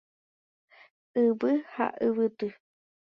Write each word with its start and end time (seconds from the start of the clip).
Yvy 1.25 1.51
ha 1.73 1.87
yvyty. 2.07 2.49